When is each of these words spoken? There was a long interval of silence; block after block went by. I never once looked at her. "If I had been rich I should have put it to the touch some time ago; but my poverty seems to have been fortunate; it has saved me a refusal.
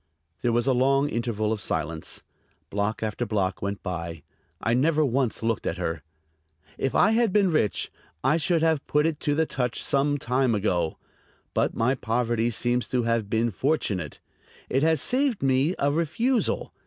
There 0.41 0.51
was 0.51 0.65
a 0.65 0.73
long 0.73 1.09
interval 1.09 1.51
of 1.53 1.61
silence; 1.61 2.23
block 2.71 3.03
after 3.03 3.23
block 3.23 3.61
went 3.61 3.83
by. 3.83 4.23
I 4.59 4.73
never 4.73 5.05
once 5.05 5.43
looked 5.43 5.67
at 5.67 5.77
her. 5.77 6.01
"If 6.75 6.95
I 6.95 7.11
had 7.11 7.31
been 7.31 7.51
rich 7.51 7.91
I 8.23 8.37
should 8.37 8.63
have 8.63 8.87
put 8.87 9.05
it 9.05 9.19
to 9.19 9.35
the 9.35 9.45
touch 9.45 9.83
some 9.83 10.17
time 10.17 10.55
ago; 10.55 10.97
but 11.53 11.75
my 11.75 11.93
poverty 11.93 12.49
seems 12.49 12.87
to 12.87 13.03
have 13.03 13.29
been 13.29 13.51
fortunate; 13.51 14.19
it 14.71 14.81
has 14.81 14.99
saved 14.99 15.43
me 15.43 15.75
a 15.77 15.91
refusal. 15.91 16.73